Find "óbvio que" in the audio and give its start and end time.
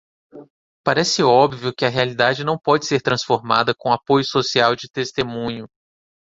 1.21-1.85